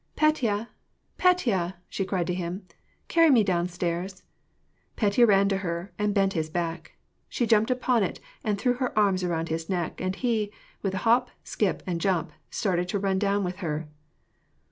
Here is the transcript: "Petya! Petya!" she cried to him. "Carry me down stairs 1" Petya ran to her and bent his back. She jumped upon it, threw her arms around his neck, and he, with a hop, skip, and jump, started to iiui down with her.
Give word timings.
"Petya! 0.15 0.69
Petya!" 1.19 1.75
she 1.87 2.03
cried 2.05 2.25
to 2.25 2.33
him. 2.33 2.63
"Carry 3.07 3.29
me 3.29 3.43
down 3.43 3.67
stairs 3.67 4.23
1" 4.23 4.23
Petya 4.97 5.27
ran 5.27 5.47
to 5.49 5.57
her 5.57 5.93
and 5.99 6.11
bent 6.15 6.33
his 6.33 6.49
back. 6.49 6.93
She 7.29 7.45
jumped 7.45 7.69
upon 7.69 8.01
it, 8.01 8.19
threw 8.57 8.73
her 8.73 8.97
arms 8.97 9.23
around 9.23 9.49
his 9.49 9.69
neck, 9.69 10.01
and 10.01 10.15
he, 10.15 10.51
with 10.81 10.95
a 10.95 11.05
hop, 11.05 11.29
skip, 11.43 11.83
and 11.85 12.01
jump, 12.01 12.31
started 12.49 12.87
to 12.89 12.99
iiui 12.99 13.19
down 13.19 13.43
with 13.43 13.57
her. 13.57 13.87